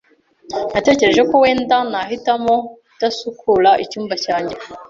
Natekereje 0.73 1.21
ko 1.29 1.35
wenda 1.43 1.77
nahitamo 1.91 2.55
kutasukura 2.89 3.69
icyumba 3.83 4.15
cyanjye. 4.25 4.55